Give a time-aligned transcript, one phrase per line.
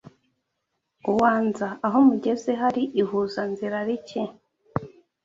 [1.13, 4.21] uanza aho mugeze hari ihuzanzira rike